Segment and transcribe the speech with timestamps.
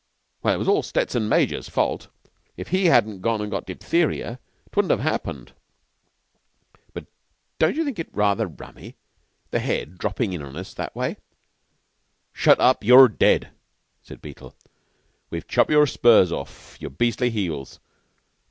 [0.41, 2.07] "Well, it was all Stettson major's fault.
[2.57, 4.39] If he hadn't gone an' got diphtheria
[4.71, 5.53] 'twouldn't have happened.
[6.91, 7.05] But
[7.59, 8.95] don't you think it rather rummy
[9.51, 11.17] the Head droppin' on us that way?"
[12.33, 12.83] "Shut up!
[12.83, 13.51] You're dead!"
[14.01, 14.55] said Beetle.
[15.29, 17.79] "We've chopped your spurs off your beastly heels.